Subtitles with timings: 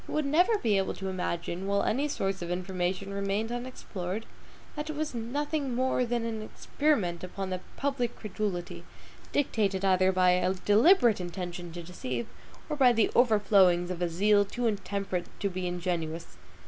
[0.07, 4.25] He would never be able to imagine, while any source of information remained unexplored,
[4.75, 8.83] that it was nothing more than an experiment upon the public credulity,
[9.31, 12.25] dictated either by a deliberate intention to deceive,
[12.67, 16.35] or by the overflowings of a zeal too intemperate to be ingenuous.